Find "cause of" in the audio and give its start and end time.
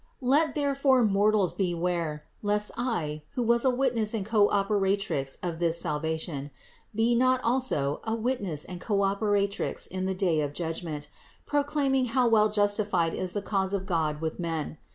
13.43-13.85